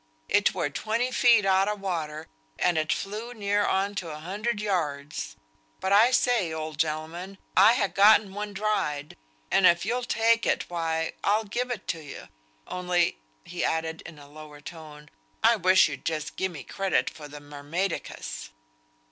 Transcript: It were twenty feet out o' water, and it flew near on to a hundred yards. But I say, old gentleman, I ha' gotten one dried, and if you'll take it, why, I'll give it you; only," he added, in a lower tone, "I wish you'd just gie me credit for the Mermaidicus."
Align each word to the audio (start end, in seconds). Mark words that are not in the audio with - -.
It 0.27 0.55
were 0.55 0.71
twenty 0.71 1.11
feet 1.11 1.45
out 1.45 1.67
o' 1.67 1.75
water, 1.75 2.27
and 2.57 2.75
it 2.75 2.91
flew 2.91 3.35
near 3.35 3.63
on 3.63 3.93
to 4.01 4.09
a 4.09 4.17
hundred 4.17 4.59
yards. 4.59 5.35
But 5.79 5.93
I 5.93 6.09
say, 6.09 6.51
old 6.51 6.79
gentleman, 6.79 7.37
I 7.55 7.75
ha' 7.75 7.93
gotten 7.93 8.33
one 8.33 8.51
dried, 8.51 9.15
and 9.51 9.67
if 9.67 9.85
you'll 9.85 10.01
take 10.03 10.47
it, 10.47 10.65
why, 10.71 11.13
I'll 11.23 11.43
give 11.45 11.69
it 11.69 11.93
you; 11.93 12.29
only," 12.65 13.19
he 13.45 13.63
added, 13.63 14.01
in 14.01 14.17
a 14.17 14.27
lower 14.27 14.59
tone, 14.59 15.07
"I 15.43 15.55
wish 15.57 15.87
you'd 15.87 16.03
just 16.03 16.35
gie 16.35 16.47
me 16.47 16.63
credit 16.63 17.07
for 17.07 17.27
the 17.27 17.39
Mermaidicus." 17.39 18.49